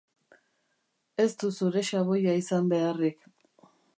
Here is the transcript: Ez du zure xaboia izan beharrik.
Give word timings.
Ez 1.25 1.33
du 1.43 1.51
zure 1.59 1.85
xaboia 1.91 2.35
izan 2.41 2.75
beharrik. 2.75 3.31